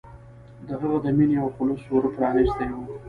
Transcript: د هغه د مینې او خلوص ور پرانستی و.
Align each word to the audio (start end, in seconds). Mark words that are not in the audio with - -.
د 0.67 0.69
هغه 0.81 0.97
د 1.05 1.07
مینې 1.17 1.37
او 1.43 1.49
خلوص 1.55 1.83
ور 1.87 2.05
پرانستی 2.15 2.67
و. 2.71 2.75